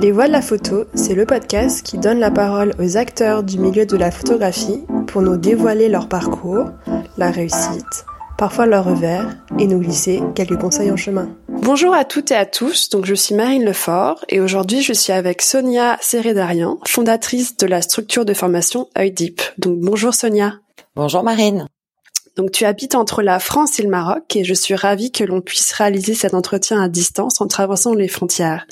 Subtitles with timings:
[0.00, 3.58] Les Voix de la photo, c'est le podcast qui donne la parole aux acteurs du
[3.58, 6.70] milieu de la photographie pour nous dévoiler leur parcours,
[7.18, 8.06] la réussite,
[8.38, 11.28] parfois leur revers, et nous glisser quelques conseils en chemin.
[11.48, 15.12] Bonjour à toutes et à tous, donc je suis Marine Lefort et aujourd'hui je suis
[15.12, 19.42] avec Sonia Sérédarian, fondatrice de la structure de formation Deep.
[19.58, 20.54] Donc bonjour Sonia.
[20.96, 21.66] Bonjour Marine.
[22.36, 25.40] Donc tu habites entre la France et le Maroc et je suis ravie que l'on
[25.40, 28.66] puisse réaliser cet entretien à distance en traversant les frontières.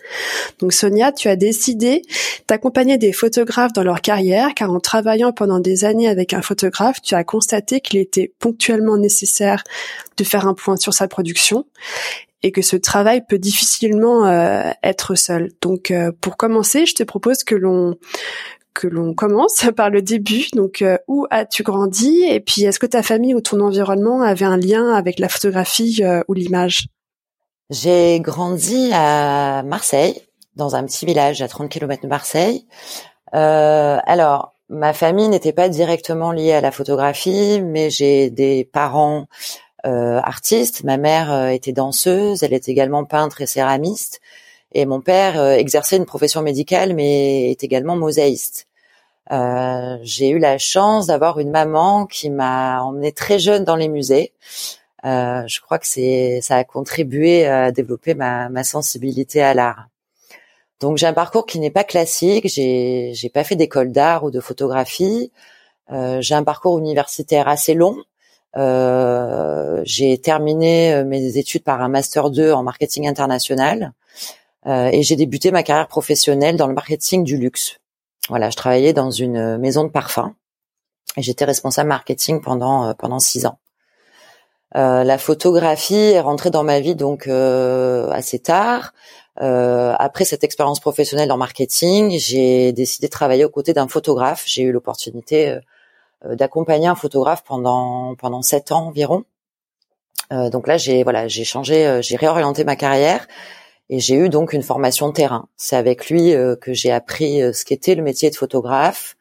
[0.61, 2.03] Donc Sonia, tu as décidé
[2.47, 7.03] d'accompagner des photographes dans leur carrière car en travaillant pendant des années avec un photographe,
[7.03, 9.65] tu as constaté qu'il était ponctuellement nécessaire
[10.17, 11.65] de faire un point sur sa production
[12.43, 15.51] et que ce travail peut difficilement euh, être seul.
[15.61, 17.97] Donc euh, pour commencer, je te propose que l'on
[18.79, 20.47] que l'on commence par le début.
[20.55, 24.45] Donc euh, où as-tu grandi et puis est-ce que ta famille ou ton environnement avait
[24.45, 26.87] un lien avec la photographie ou l'image?
[27.71, 30.23] J'ai grandi à Marseille,
[30.57, 32.67] dans un petit village à 30 km de Marseille.
[33.33, 39.27] alors ma famille n'était pas directement liée à la photographie, mais j'ai des parents
[39.87, 40.85] euh, artiste.
[40.85, 44.21] Ma mère euh, était danseuse, elle est également peintre et céramiste.
[44.73, 48.67] Et mon père euh, exerçait une profession médicale, mais est également mosaïste.
[49.31, 54.33] J'ai eu la chance d'avoir une maman qui m'a emmenée très jeune dans les musées.
[55.05, 59.89] je crois que c'est ça a contribué à développer ma, ma sensibilité à l'art.
[60.81, 62.49] Donc j'ai un parcours qui n'est pas classique.
[62.49, 65.33] J'ai j'ai pas fait d'école d'art ou de photographie.
[66.21, 67.97] j'ai un parcours universitaire assez long.
[68.57, 73.93] Euh, j'ai terminé euh, mes études par un master 2 en marketing international
[74.67, 77.79] euh, et j'ai débuté ma carrière professionnelle dans le marketing du luxe.
[78.29, 80.35] Voilà, je travaillais dans une maison de parfum
[81.17, 83.59] et j'étais responsable marketing pendant pendant six ans.
[84.77, 88.93] Euh, la photographie est rentrée dans ma vie donc euh, assez tard.
[89.41, 94.45] Euh, après cette expérience professionnelle en marketing, j'ai décidé de travailler aux côtés d'un photographe.
[94.47, 95.59] J'ai eu l'opportunité
[96.27, 99.25] euh, d'accompagner un photographe pendant pendant sept ans environ.
[100.33, 103.27] Euh, donc là, j'ai voilà, j'ai changé, euh, j'ai réorienté ma carrière
[103.91, 105.49] et j'ai eu donc une formation de terrain.
[105.57, 109.17] C'est avec lui que j'ai appris ce qu'était le métier de photographe.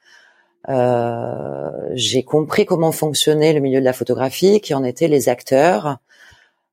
[1.93, 5.99] j'ai compris comment fonctionnait le milieu de la photographie, qui en étaient les acteurs.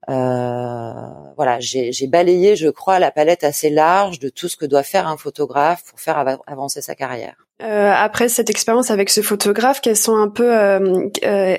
[0.09, 5.09] Voilà, j'ai balayé, je crois, la palette assez large de tout ce que doit faire
[5.09, 7.45] un photographe pour faire avancer sa carrière.
[7.63, 11.57] Euh, après cette expérience avec ce photographe, quels sont un peu, euh, euh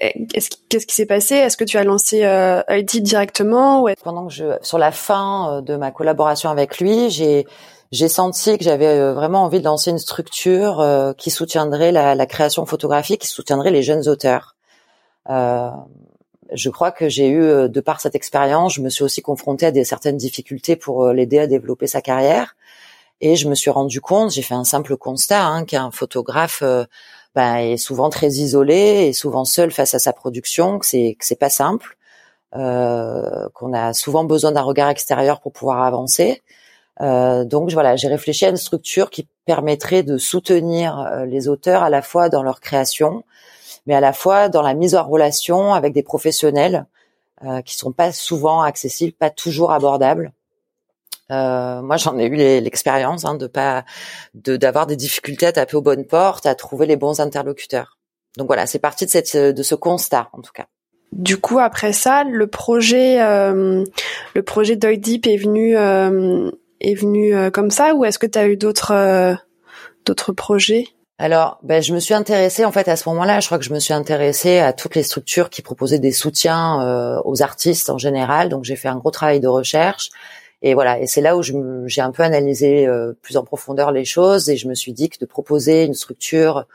[0.70, 1.36] qu'est-ce qui s'est passé?
[1.36, 5.62] Est-ce que tu as lancé euh, ID directement Pendant que je, sur la fin euh,
[5.62, 7.46] de ma collaboration avec lui, j'ai
[7.92, 10.84] j'ai senti que j'avais vraiment envie de lancer une structure
[11.18, 14.56] qui soutiendrait la, la, création photographique, qui soutiendrait les jeunes auteurs.
[16.54, 19.72] Je crois que j'ai eu, de par cette expérience, je me suis aussi confrontée à
[19.72, 22.56] des certaines difficultés pour l'aider à développer sa carrière.
[23.22, 26.86] Et je me suis rendu compte, j'ai fait un simple constat, hein, qu'un photographe euh,
[27.34, 31.26] bah, est souvent très isolé et souvent seul face à sa production, que c'est que
[31.26, 31.98] c'est pas simple,
[32.56, 36.44] euh, qu'on a souvent besoin d'un regard extérieur pour pouvoir avancer.
[37.02, 41.84] Euh, donc voilà, j'ai réfléchi à une structure qui permettrait de soutenir euh, les auteurs
[41.84, 43.24] à la fois dans leur création,
[43.86, 46.86] mais à la fois dans la mise en relation avec des professionnels
[47.44, 50.32] euh, qui sont pas souvent accessibles, pas toujours abordables.
[51.32, 53.84] Euh, moi, j'en ai eu l'expérience hein, de pas
[54.36, 57.98] de d'avoir des difficultés à taper aux bonnes portes, à trouver les bons interlocuteurs.
[58.38, 60.68] Donc voilà, c'est parti de cette de ce constat en tout cas.
[61.12, 63.84] Du coup, après ça, le projet euh,
[64.34, 68.38] le projet d'Oidip est venu euh, est venu euh, comme ça ou est-ce que tu
[68.38, 69.34] as eu d'autres euh,
[70.06, 70.88] d'autres projets?
[71.18, 73.40] Alors, ben, je me suis intéressée en fait à ce moment-là.
[73.40, 77.22] Je crois que je me suis intéressée à toutes les structures qui proposaient des soutiens
[77.24, 78.50] aux artistes en général.
[78.50, 80.10] Donc, j'ai fait un gros travail de recherche.
[80.62, 84.04] Et voilà, et c'est là où j'ai un peu analysé euh, plus en profondeur les
[84.04, 86.66] choses et je me suis dit que de proposer une structure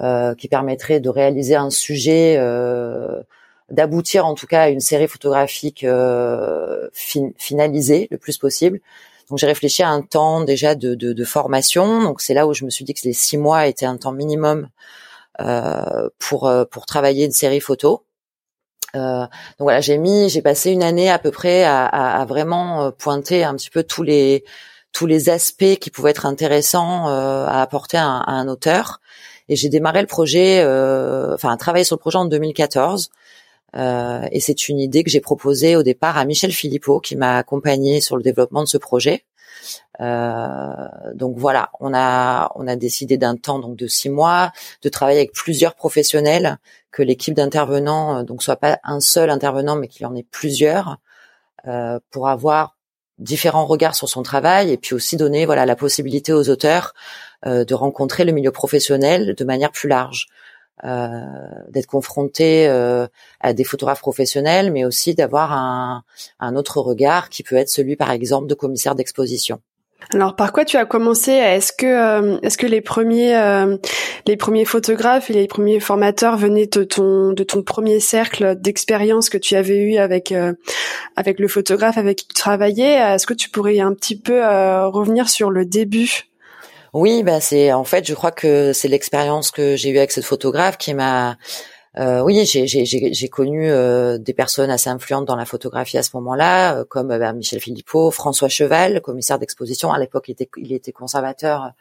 [0.00, 3.22] euh, qui permettrait de réaliser un sujet, euh,
[3.70, 6.88] d'aboutir en tout cas à une série photographique euh,
[7.36, 8.80] finalisée le plus possible.
[9.30, 12.02] Donc j'ai réfléchi à un temps déjà de, de, de formation.
[12.02, 14.12] Donc c'est là où je me suis dit que les six mois étaient un temps
[14.12, 14.68] minimum
[15.40, 18.04] euh, pour pour travailler une série photo.
[18.96, 19.28] Euh, donc
[19.60, 22.90] voilà, j'ai mis, j'ai passé une année à peu près à, à, à, vraiment euh,
[22.90, 24.44] pointer un petit peu tous les
[24.92, 29.00] tous les aspects qui pouvaient être intéressants euh, à apporter à un, à un, auteur.
[29.50, 33.10] Et j'ai démarré le projet, euh, enfin, travailler sur le projet en 2014.
[33.76, 37.36] Euh, et c'est une idée que j'ai proposée au départ à Michel Philippot, qui m'a
[37.36, 39.24] accompagné sur le développement de ce projet.
[40.00, 44.88] Euh, donc voilà, on a on a décidé d'un temps donc de six mois de
[44.88, 46.58] travailler avec plusieurs professionnels,
[46.92, 50.26] que l'équipe d'intervenants euh, donc soit pas un seul intervenant mais qu'il y en ait
[50.30, 50.98] plusieurs
[51.66, 52.76] euh, pour avoir
[53.18, 56.94] différents regards sur son travail et puis aussi donner voilà la possibilité aux auteurs
[57.44, 60.26] de rencontrer le milieu professionnel de manière plus large.
[60.84, 61.24] Euh,
[61.70, 63.08] d'être confronté euh,
[63.40, 66.04] à des photographes professionnels, mais aussi d'avoir un,
[66.38, 69.60] un, autre regard qui peut être celui, par exemple, de commissaire d'exposition.
[70.14, 71.32] Alors par quoi tu as commencé?
[71.32, 73.34] Est-ce que euh, est-ce que les premiers
[74.26, 79.28] les premiers photographes et les premiers formateurs venaient de ton de ton premier cercle d'expérience
[79.28, 80.32] que tu avais eu avec
[81.16, 82.94] avec le photographe avec qui tu travaillais?
[82.94, 84.40] Est-ce que tu pourrais un petit peu
[84.86, 86.28] revenir sur le début?
[86.92, 90.24] Oui, bah c'est en fait, je crois que c'est l'expérience que j'ai eue avec cette
[90.24, 91.36] photographe qui m'a
[91.98, 96.76] euh, oui, j'ai connu euh, des personnes assez influentes dans la photographie à ce moment-là,
[96.76, 99.90] euh, comme bah, Michel Philippot, François Cheval, commissaire d'exposition.
[99.92, 101.72] À l'époque, il était, il était conservateur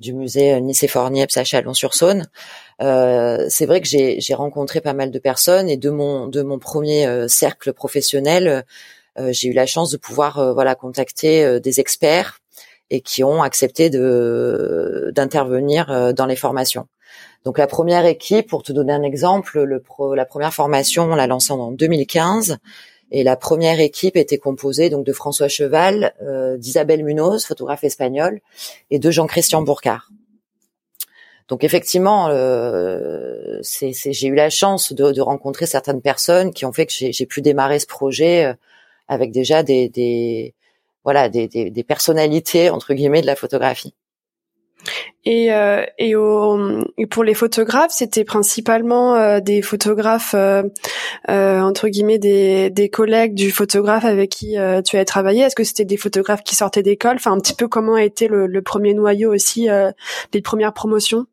[0.00, 2.26] du musée Nicéphore-Niepce à Chalon-sur-Saône.
[2.80, 7.28] c'est vrai que j'ai rencontré pas mal de personnes et de mon de mon premier
[7.28, 8.64] cercle professionnel,
[9.16, 12.40] j'ai eu la chance de pouvoir voilà contacter des experts
[12.90, 16.86] et qui ont accepté de d'intervenir euh, dans les formations.
[17.44, 19.82] Donc la première équipe, pour te donner un exemple, le
[20.14, 22.58] la première formation, on l'a lancée en 2015.
[23.10, 28.40] Et la première équipe était composée donc de François Cheval, euh, d'Isabelle Munoz, photographe espagnole,
[28.90, 30.10] et de Jean-Christian Bourcard.
[31.48, 36.86] Donc effectivement, euh, j'ai eu la chance de, de, rencontrer certaines personnes qui ont fait
[36.86, 38.54] que j'ai, pu démarrer ce projet euh,
[39.08, 40.54] avec déjà des, des,
[41.04, 43.94] voilà des, des, des, personnalités entre guillemets de la photographie.
[45.24, 50.62] Et, euh, et, au, et, pour les photographes, c'était principalement euh, des photographes euh,
[51.30, 55.42] euh, entre guillemets des, des, collègues du photographe avec qui euh, tu as travaillé.
[55.42, 57.16] Est-ce que c'était des photographes qui sortaient d'école?
[57.16, 59.68] Enfin, un petit peu comment a été le, le premier noyau aussi
[60.32, 61.26] des premières promotions?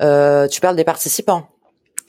[0.00, 1.48] Tu parles des participants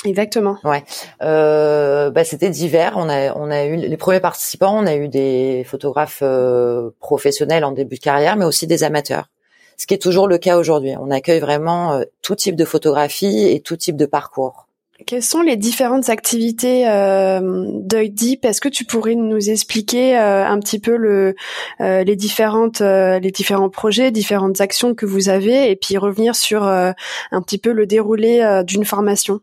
[0.05, 0.57] Exactement.
[0.63, 0.83] Ouais.
[1.21, 2.93] Euh, bah, c'était divers.
[2.95, 4.77] On a on a eu les premiers participants.
[4.77, 9.29] On a eu des photographes euh, professionnels en début de carrière, mais aussi des amateurs.
[9.77, 10.93] Ce qui est toujours le cas aujourd'hui.
[10.99, 14.67] On accueille vraiment euh, tout type de photographie et tout type de parcours.
[15.05, 17.39] Quelles sont les différentes activités euh,
[17.73, 18.43] d'œil deep?
[18.43, 21.35] Est-ce que tu pourrais nous expliquer euh, un petit peu le,
[21.79, 26.63] euh, les différentes, les différents projets, différentes actions que vous avez, et puis revenir sur
[26.63, 26.93] un
[27.41, 29.39] petit peu le déroulé d'une formation?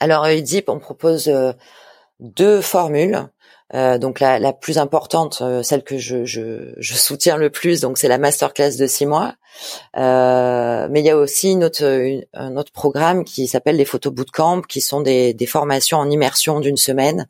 [0.00, 0.32] Alors à
[0.68, 1.52] on propose euh,
[2.20, 3.28] deux formules.
[3.72, 7.80] Euh, donc la, la, plus importante, euh, celle que je, je, je, soutiens le plus,
[7.80, 9.34] donc c'est la masterclass de six mois.
[9.96, 11.84] Euh, mais il y a aussi une autre,
[12.34, 16.58] un autre programme qui s'appelle les photos bootcamp, qui sont des, des formations en immersion
[16.58, 17.28] d'une semaine.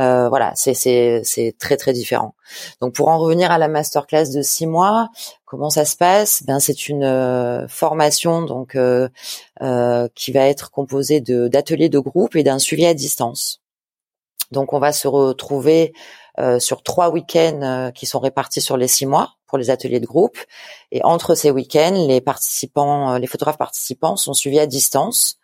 [0.00, 2.34] Euh, voilà, c'est très très différent.
[2.80, 5.10] Donc pour en revenir à la masterclass de six mois,
[5.44, 6.42] comment ça se passe?
[6.44, 8.76] Ben c'est une euh, formation donc
[10.14, 13.60] qui va être composée de d'ateliers de groupe et d'un suivi à distance.
[14.50, 15.92] Donc on va se retrouver
[16.38, 19.98] euh, sur trois week-ends euh, qui sont répartis sur les six mois pour les ateliers
[19.98, 20.38] de groupe.
[20.92, 25.38] Et entre ces week-ends, les participants, euh, les photographes participants sont suivis à distance.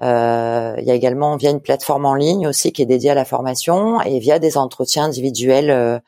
[0.00, 3.24] il y a également via une plateforme en ligne aussi qui est dédiée à la
[3.24, 6.02] formation et via des entretiens individuels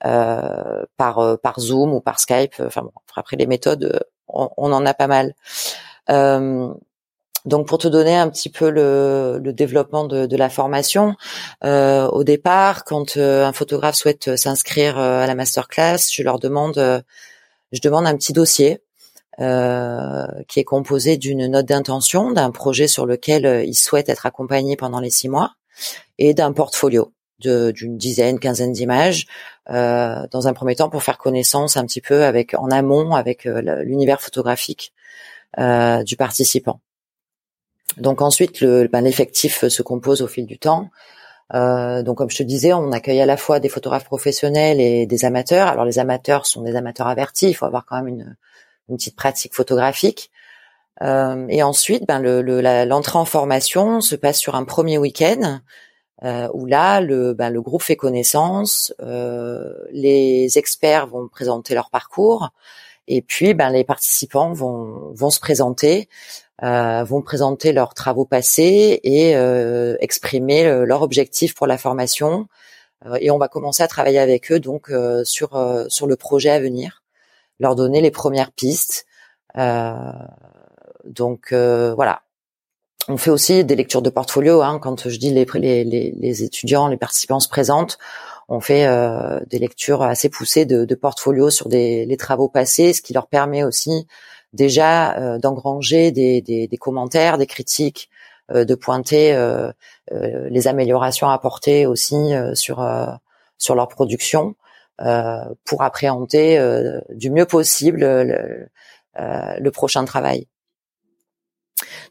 [0.00, 2.54] par par Zoom ou par Skype.
[2.60, 5.34] Enfin bon, après les méthodes, on, on en a pas mal.
[7.44, 11.14] Donc pour te donner un petit peu le, développement de, de, la formation,
[11.62, 16.38] euh, au départ, quand euh, un photographe souhaite s'inscrire euh, à la masterclass, je leur
[16.38, 17.04] demande,
[17.72, 18.80] je demande un petit dossier
[19.36, 25.00] qui est composé d'une note d'intention, d'un projet sur lequel il souhaite être accompagné pendant
[25.00, 25.54] les six mois,
[26.18, 29.26] et d'un portfolio d'une dizaine, quinzaine d'images,
[29.68, 34.22] dans un premier temps pour faire connaissance un petit peu avec en amont avec l'univers
[34.22, 34.92] photographique
[35.58, 36.78] du participant.
[37.96, 40.90] Donc ensuite, le, ben, l'effectif se compose au fil du temps.
[41.54, 45.06] Euh, donc comme je te disais, on accueille à la fois des photographes professionnels et
[45.06, 45.68] des amateurs.
[45.68, 48.36] Alors les amateurs sont des amateurs avertis, il faut avoir quand même une,
[48.88, 50.30] une petite pratique photographique.
[51.02, 52.40] Euh, et ensuite, ben, le,
[52.84, 55.60] l'entrée en formation se passe sur un premier week-end
[56.22, 61.90] euh, où là, le, ben, le groupe fait connaissance, euh, les experts vont présenter leur
[61.90, 62.50] parcours,
[63.08, 69.00] et puis ben, les participants vont, vont se présenter euh, vont présenter leurs travaux passés
[69.02, 72.46] et euh, exprimer euh, leur objectif pour la formation.
[73.20, 74.90] et on va commencer à travailler avec eux donc
[75.24, 75.50] sur
[75.88, 77.02] sur le projet à venir,
[77.60, 79.06] leur donner les premières pistes.
[81.04, 82.22] donc voilà,
[83.08, 84.62] on fait aussi des lectures de portfolio.
[84.62, 87.98] Hein, quand je dis les, les, les, étudiants, les participants se présentent,
[88.48, 93.02] on fait euh, des lectures assez poussées de, de portfolio sur les travaux passés, ce
[93.02, 94.06] qui leur permet aussi
[94.52, 98.10] déjà euh, d'engranger des, commentaires, des critiques,
[98.52, 99.36] euh, de pointer
[100.10, 102.86] les améliorations apportées aussi sur
[103.58, 104.54] sur leur production.
[105.64, 106.58] pour appréhender
[107.10, 108.68] du mieux possible le,
[109.16, 110.46] le prochain travail.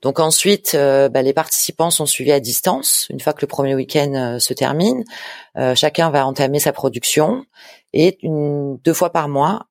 [0.01, 3.07] Donc ensuite, euh, bah, les participants sont suivis à distance.
[3.09, 5.03] Une fois que le premier week-end euh, se termine,
[5.57, 7.45] euh, chacun va entamer sa production
[7.93, 9.67] et une, deux fois par mois,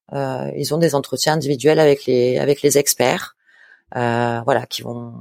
[0.56, 3.34] ils ont des entretiens individuels avec les avec les experts,
[3.92, 5.12] voilà, qui vont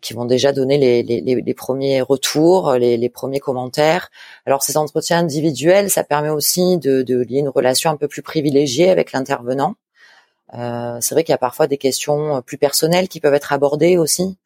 [0.00, 4.10] qui vont déjà donner les, les, les premiers retours, les, les, premiers commentaires.
[4.46, 8.22] Alors ces entretiens individuels, ça permet aussi de, de lier une relation un peu plus
[8.22, 9.74] privilégiée avec l'intervenant.
[10.54, 13.52] Euh, c'est vrai qu'il y a parfois des questions euh, plus personnelles qui peuvent être
[13.52, 14.36] abordées aussi.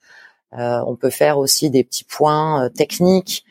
[0.58, 3.44] Euh, on peut faire aussi des petits points techniques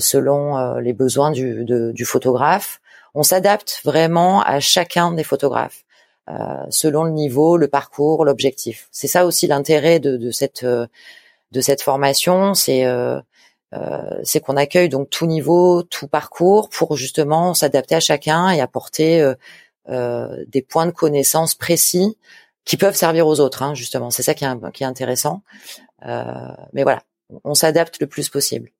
[0.00, 2.80] selon les besoins du, du photographe.
[3.14, 5.84] On s'adapte vraiment à chacun des photographes.
[6.28, 6.34] Euh,
[6.68, 8.88] selon le niveau, le parcours, l'objectif.
[8.90, 12.84] C'est ça aussi l'intérêt de, de, cette de cette formation, c'est
[13.74, 18.60] euh, c'est qu'on accueille donc tout niveau, tout parcours pour justement s'adapter à chacun et
[18.60, 19.34] apporter euh,
[19.88, 22.16] des points de connaissance précis
[22.64, 24.10] qui peuvent servir aux autres, hein, justement.
[24.10, 25.42] C'est ça qui est, intéressant.
[26.06, 26.24] Euh,
[26.72, 27.02] mais voilà,
[27.44, 28.70] on s'adapte le plus possible.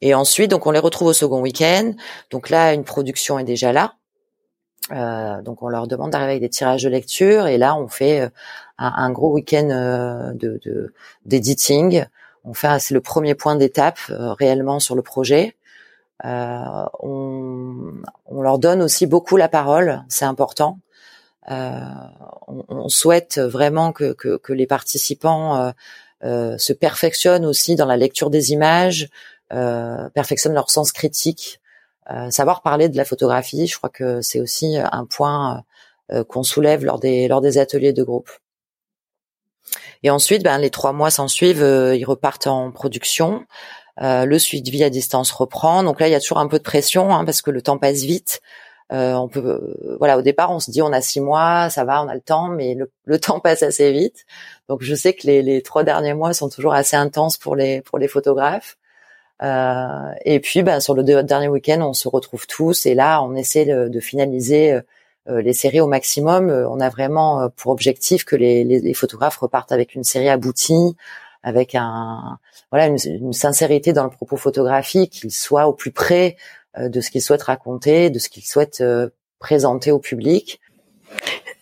[0.00, 1.92] Et ensuite, donc on les retrouve au second week-end.
[2.30, 3.94] Donc là, une production est déjà là.
[4.92, 8.20] Euh, donc on leur demande d'arriver avec des tirages de lecture et là on fait
[8.20, 8.28] euh,
[8.76, 10.92] un, un gros week-end euh, de
[11.24, 12.04] d'editing.
[12.44, 15.56] on fait c'est le premier point d'étape réellement sur le projet.
[16.24, 20.78] Euh, on, leur donne aussi beaucoup la parole, c'est important.
[21.50, 21.80] Euh,
[22.46, 24.14] on, souhaite vraiment que,
[24.50, 25.72] les participants
[26.22, 29.08] euh, se perfectionnent aussi dans la lecture des images,
[29.50, 31.60] perfectionnent leur sens critique,
[32.30, 33.66] savoir parler de la photographie.
[33.66, 35.62] Je crois que c'est aussi un point
[36.28, 38.30] qu'on soulève lors des lors des ateliers de groupe.
[40.02, 43.46] Et ensuite, ben, les trois mois s'en suivent, ils repartent en production.
[44.02, 45.82] Euh, le suivi à distance reprend.
[45.82, 47.78] Donc là, il y a toujours un peu de pression hein, parce que le temps
[47.78, 48.40] passe vite.
[48.92, 51.84] Euh, on peut, euh, voilà, au départ, on se dit on a six mois, ça
[51.84, 54.26] va, on a le temps, mais le, temps passe assez vite.
[54.68, 57.80] Donc je sais que les, les, trois derniers mois sont toujours assez intenses pour les
[57.82, 58.76] pour les photographes.
[59.42, 63.34] Euh, et puis, ben, sur le dernier week-end, on se retrouve tous et là, on
[63.34, 64.80] essaie de, de finaliser
[65.28, 66.50] euh, les séries au maximum.
[66.50, 70.96] On a vraiment pour objectif que les, les, les photographes repartent avec une série aboutie,
[71.44, 72.38] avec un
[72.72, 76.36] voilà une, sincérité dans le propos photographique, qu'il soit au plus près
[76.78, 80.60] euh, de ce qu'il souhaite raconter, de ce qu'il souhaite euh, présenter au public.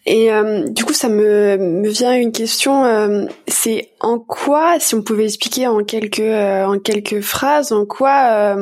[0.06, 3.28] Et euh, du coup, ça me, me vient une question.
[3.46, 8.56] c'est en quoi, si on pouvait expliquer en quelques en quelques phrases, en quoi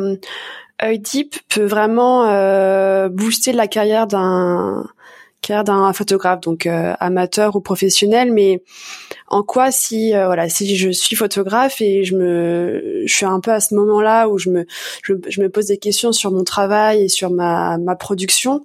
[0.82, 2.24] Deep peut vraiment
[3.08, 4.84] booster la carrière d'un
[5.40, 8.62] carrière d'un photographe, donc amateur ou professionnel, mais
[9.30, 13.40] en quoi si euh, voilà si je suis photographe et je me je suis un
[13.40, 14.66] peu à ce moment-là où je me
[15.02, 18.62] je, me pose des questions sur mon travail et sur ma ma production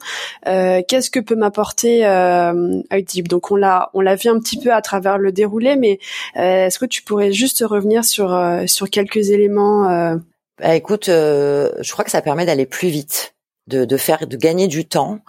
[0.48, 4.60] euh, qu'est-ce que peut m'apporter euh, Utip donc on l'a on l'a vu un petit
[4.60, 6.00] peu à travers le déroulé mais
[6.38, 10.15] euh, est-ce que tu pourrais juste revenir sur euh, sur quelques éléments
[10.60, 13.36] bah, écoute je crois que ça permet d'aller plus vite
[13.67, 15.20] de de faire de gagner du temps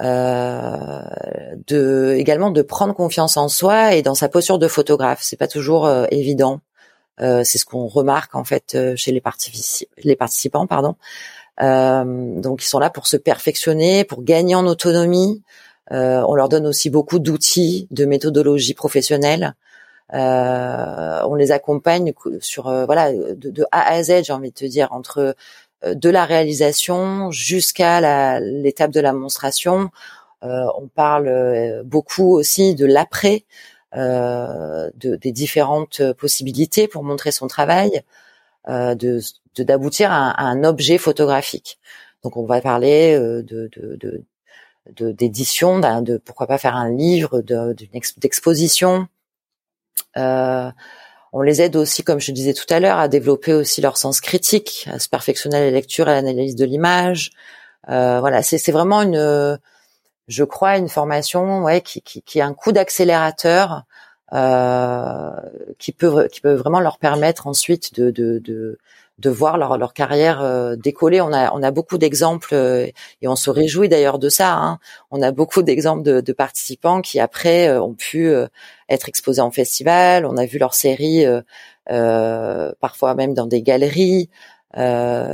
[0.00, 1.02] euh,
[1.66, 5.20] de également de prendre confiance en soi et dans sa posture de photographe.
[5.22, 6.60] C'est pas toujours euh, évident.
[7.20, 10.94] Euh, c'est ce qu'on remarque en fait euh, chez les, participants, pardon.
[11.60, 15.42] donc ils sont là pour se perfectionner, pour gagner en autonomie.
[15.90, 19.54] on leur donne aussi beaucoup d'outils, de méthodologie professionnelle.
[20.12, 24.88] on les accompagne sur voilà de, de, A à Z, j'ai envie de te dire,
[24.92, 25.32] entre euh,
[25.84, 29.90] de la réalisation jusqu'à l'étape de la monstration.
[30.44, 33.44] Euh, on parle euh, beaucoup aussi de l'après,
[33.94, 38.02] de, des différentes possibilités pour montrer son travail,
[38.68, 39.20] de
[39.56, 41.78] d'aboutir à, un objet photographique.
[42.22, 43.70] Donc on va parler de,
[44.94, 47.42] de, d'édition, de, pourquoi pas faire un livre,
[48.18, 49.08] d'exposition.
[50.16, 50.70] Euh,
[51.32, 54.20] on les aide aussi, comme je disais tout à l'heure, à développer aussi leur sens
[54.20, 57.30] critique, à se perfectionner à la lecture et à l'analyse de l'image.
[57.88, 59.58] Euh, voilà, c'est vraiment une,
[60.28, 63.84] je crois, une formation, qui, qui, a un coup d'accélérateur,
[64.32, 65.30] euh,
[65.78, 68.78] qui peut qui peut vraiment leur permettre ensuite de
[69.18, 71.20] de voir leur, leur carrière euh, décoller.
[71.20, 72.86] On a, on a beaucoup d'exemples euh,
[73.20, 74.54] et on se réjouit d'ailleurs de ça.
[74.54, 74.78] Hein.
[75.10, 78.30] On a beaucoup d'exemples de, de, participants qui après euh, ont pu
[78.88, 80.24] être exposés en festival.
[80.24, 81.24] On a vu leurs séries
[81.86, 84.30] parfois même dans des galeries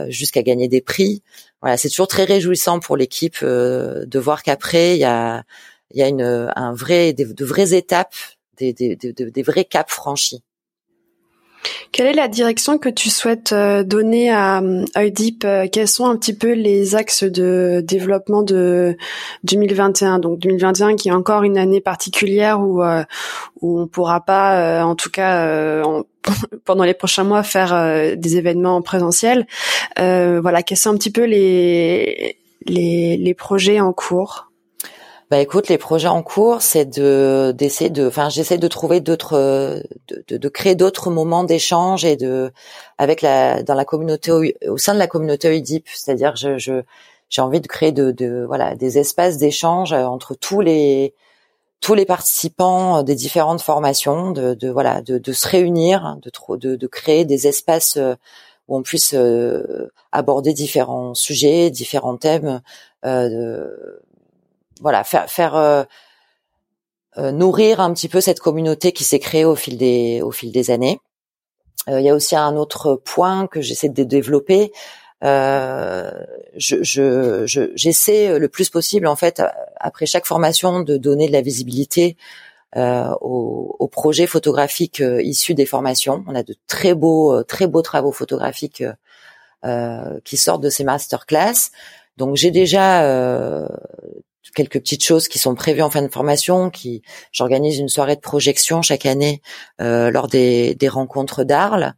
[0.08, 1.22] jusqu'à gagner des prix.
[1.60, 5.44] Voilà, c'est toujours très réjouissant pour l'équipe de voir qu'après il y a,
[5.90, 8.14] il y a une, un vrai, de vraies étapes,
[8.56, 10.42] des, des, des, des vrais caps franchis.
[11.94, 14.60] Quelle est la direction que tu souhaites euh, donner à
[14.96, 18.96] Oedip Quels sont un petit peu les axes de développement de
[19.44, 22.82] 2021 Donc 2021 qui est encore une année particulière où
[23.60, 25.84] où on pourra pas, en tout cas
[26.64, 29.46] pendant les prochains mois, faire des événements en présentiel.
[29.96, 32.36] voilà, quels sont un petit peu les
[32.66, 34.50] les, les projets en cours?
[35.34, 39.82] Bah écoute, les projets en cours, c'est de d'essayer de, enfin j'essaie de trouver d'autres,
[40.06, 42.52] de, de, créer d'autres moments d'échange et de
[42.98, 46.82] avec la dans la communauté au, sein de la communauté UDIP, c'est-à-dire je, je
[47.30, 51.14] j'ai envie de créer de, de voilà des espaces d'échange entre tous les
[51.80, 56.76] tous les participants des différentes formations, de, de voilà de, de, se réunir, de, de
[56.76, 58.14] de créer des espaces euh,
[58.68, 62.62] où on puisse euh, aborder différents sujets, différents thèmes.
[63.04, 64.03] Euh, de,
[64.84, 65.82] voilà, faire, faire euh,
[67.16, 70.52] euh, nourrir un petit peu cette communauté qui s'est créée au fil des au fil
[70.52, 71.00] des années.
[71.88, 74.72] Euh, il y a aussi un autre point que j'essaie de développer.
[75.22, 76.10] Euh,
[76.56, 79.42] je, je, j'essaie le plus possible en fait
[79.76, 82.16] après chaque formation de donner de la visibilité
[82.76, 86.24] euh, aux, aux, projets photographiques issus des formations.
[86.28, 88.84] On a de très beaux très beaux travaux photographiques
[90.24, 91.70] qui sortent de ces masterclass.
[92.18, 93.66] Donc j'ai déjà
[94.54, 96.70] quelques petites choses qui sont prévues en fin de formation.
[96.70, 99.40] Qui, j'organise une soirée de projection chaque année
[99.80, 101.94] euh, lors des, des rencontres d'Arles.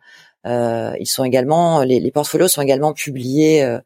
[0.46, 3.80] Euh, ils sont également, les, les, portfolios sont également publiés euh,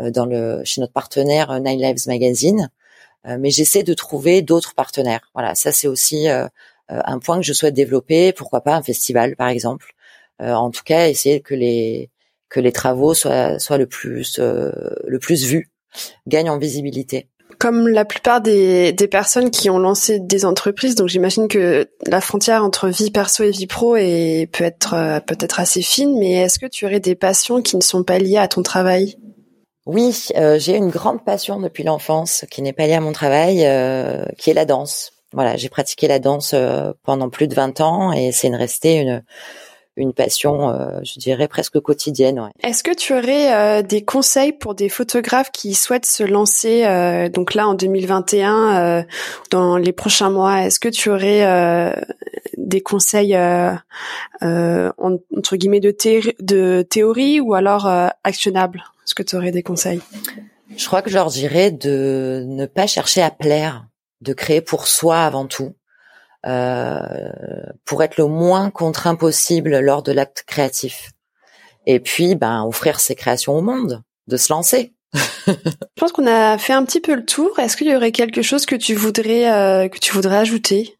[0.00, 2.70] euh dans le chez notre partenaire euh, Nine Lives Magazine.
[3.26, 5.30] Euh, mais j'essaie de trouver d'autres partenaires.
[5.34, 6.28] Voilà, ça c'est aussi
[6.88, 8.32] un point que je souhaite développer.
[8.32, 9.94] Pourquoi pas un festival, par exemple.
[10.40, 12.10] en tout cas, essayer que les
[12.48, 15.70] que les travaux soient soient le plus le plus vus,
[16.28, 21.08] gagnent en visibilité comme la plupart des, des, personnes qui ont lancé des entreprises, donc
[21.08, 25.60] j'imagine que la frontière entre vie perso et vie pro est, peut être euh, peut-être
[25.60, 28.48] assez fine, mais est-ce que tu aurais des passions qui ne sont pas liées à
[28.48, 29.16] ton travail?
[29.86, 33.64] Oui, euh, j'ai une grande passion depuis l'enfance qui n'est pas liée à mon travail,
[33.64, 35.12] euh, qui est la danse.
[35.32, 36.54] Voilà, j'ai pratiqué la danse
[37.02, 39.22] pendant plus de 20 ans et c'est une restée une
[39.96, 42.38] une passion, euh, je dirais presque quotidienne.
[42.38, 42.50] Ouais.
[42.62, 47.28] Est-ce que tu aurais euh, des conseils pour des photographes qui souhaitent se lancer, euh,
[47.28, 49.04] donc là en 2021,
[49.50, 51.96] dans les prochains mois Est-ce que tu aurais
[52.56, 53.36] des conseils
[54.42, 55.94] entre guillemets de,
[56.40, 57.86] de théorie ou alors
[58.24, 60.00] actionnables Est-ce que tu aurais des conseils?
[60.76, 63.86] Je crois que je leur dirais de ne pas chercher à plaire,
[64.20, 65.74] de créer pour soi avant tout.
[66.46, 67.00] Euh,
[67.84, 71.10] pour être le moins contraint possible lors de l'acte créatif.
[71.86, 74.92] Et puis, ben, offrir ses créations au monde, de se lancer.
[75.46, 75.52] Je
[75.96, 77.58] pense qu'on a fait un petit peu le tour.
[77.58, 80.96] Est-ce qu'il y aurait quelque chose que tu voudrais euh, que tu voudrais ajouter?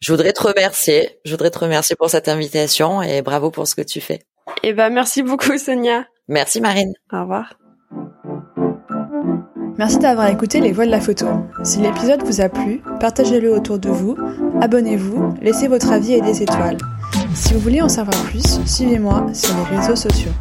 [0.00, 1.18] Je voudrais te remercier.
[1.24, 4.20] Je voudrais te remercier pour cette invitation et bravo pour ce que tu fais.
[4.62, 6.06] Eh ben merci beaucoup Sonia.
[6.28, 6.92] Merci Marine.
[7.12, 7.54] Au revoir.
[9.78, 11.26] Merci d'avoir écouté Les Voix de la Photo.
[11.62, 14.16] Si l'épisode vous a plu, partagez-le autour de vous,
[14.62, 16.78] abonnez-vous, laissez votre avis et des étoiles.
[17.34, 20.32] Si vous voulez en savoir plus, suivez-moi sur les réseaux sociaux.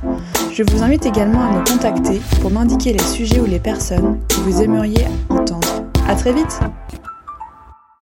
[0.54, 4.36] Je vous invite également à me contacter pour m'indiquer les sujets ou les personnes que
[4.36, 5.84] vous aimeriez entendre.
[6.08, 6.62] À très vite!